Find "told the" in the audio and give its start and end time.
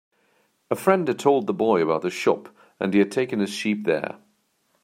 1.19-1.53